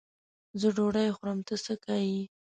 [0.59, 2.21] زه ډوډۍ خورم؛ ته څه که یې.